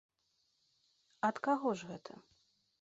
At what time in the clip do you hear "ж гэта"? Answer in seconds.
1.81-2.13